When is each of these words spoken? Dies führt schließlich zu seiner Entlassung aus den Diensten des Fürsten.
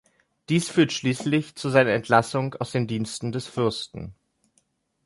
Dies 0.49 0.67
führt 0.67 0.93
schließlich 0.93 1.53
zu 1.55 1.69
seiner 1.69 1.91
Entlassung 1.91 2.55
aus 2.55 2.71
den 2.71 2.87
Diensten 2.87 3.31
des 3.31 3.45
Fürsten. 3.45 4.15